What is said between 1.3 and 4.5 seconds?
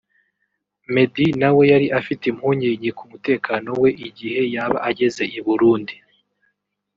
nawe yari afite impungenge ku mutekano we igihe